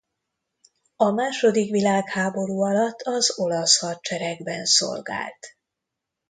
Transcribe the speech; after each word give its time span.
A 0.95 1.11
második 1.11 1.71
világháború 1.71 2.61
alatt 2.61 3.01
az 3.01 3.39
olasz 3.39 3.79
hadseregben 3.79 4.65
szolgált. 4.65 5.55